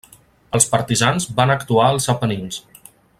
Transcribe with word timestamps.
Els 0.59 0.65
partisans 0.71 1.29
van 1.41 1.55
actuar 1.57 1.85
als 1.91 2.09
Apenins. 2.15 2.59